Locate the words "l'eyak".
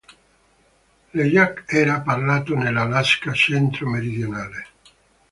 1.17-1.65